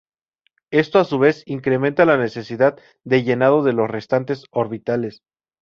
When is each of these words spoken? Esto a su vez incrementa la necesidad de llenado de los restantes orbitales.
Esto 0.71 0.97
a 0.97 1.03
su 1.05 1.19
vez 1.19 1.43
incrementa 1.45 2.05
la 2.05 2.17
necesidad 2.17 2.75
de 3.03 3.21
llenado 3.23 3.61
de 3.61 3.73
los 3.73 3.87
restantes 3.87 4.45
orbitales. 4.49 5.21